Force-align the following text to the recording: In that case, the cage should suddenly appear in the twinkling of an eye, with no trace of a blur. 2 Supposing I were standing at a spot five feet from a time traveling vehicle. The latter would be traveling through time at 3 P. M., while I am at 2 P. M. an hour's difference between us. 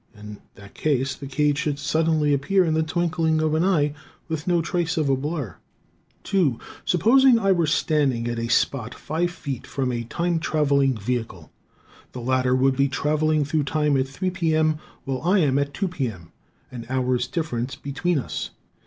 In 0.17 0.39
that 0.55 0.73
case, 0.73 1.13
the 1.13 1.27
cage 1.27 1.59
should 1.59 1.77
suddenly 1.77 2.33
appear 2.33 2.65
in 2.65 2.73
the 2.73 2.81
twinkling 2.81 3.39
of 3.39 3.53
an 3.53 3.63
eye, 3.63 3.93
with 4.27 4.47
no 4.47 4.59
trace 4.59 4.97
of 4.97 5.09
a 5.09 5.15
blur. 5.15 5.57
2 6.23 6.57
Supposing 6.85 7.37
I 7.37 7.51
were 7.51 7.67
standing 7.67 8.27
at 8.27 8.39
a 8.39 8.47
spot 8.47 8.95
five 8.95 9.29
feet 9.29 9.67
from 9.67 9.91
a 9.91 10.01
time 10.05 10.39
traveling 10.39 10.97
vehicle. 10.97 11.51
The 12.13 12.19
latter 12.21 12.55
would 12.55 12.75
be 12.75 12.87
traveling 12.87 13.45
through 13.45 13.65
time 13.65 13.95
at 13.95 14.07
3 14.07 14.31
P. 14.31 14.55
M., 14.55 14.79
while 15.05 15.21
I 15.21 15.37
am 15.37 15.59
at 15.59 15.71
2 15.71 15.87
P. 15.87 16.07
M. 16.09 16.31
an 16.71 16.87
hour's 16.89 17.27
difference 17.27 17.75
between 17.75 18.17
us. 18.17 18.49